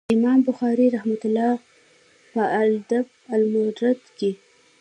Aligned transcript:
امام 0.15 0.39
بخاري 0.49 0.85
رحمه 0.95 1.21
الله 1.27 1.53
په 2.31 2.41
الأدب 2.61 3.05
المفرد 3.35 4.01
کي 4.17 4.31